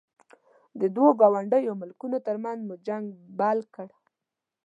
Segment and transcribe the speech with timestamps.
[0.79, 3.05] د دوو ګاونډیو ملکونو ترمنځ مو جنګ
[3.39, 3.87] بل کړ.